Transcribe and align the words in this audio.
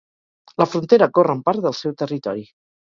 La 0.61 0.67
frontera 0.71 1.11
corre 1.19 1.37
en 1.39 1.45
part 1.51 1.69
del 1.69 1.81
seu 1.85 1.97
territori. 2.05 2.51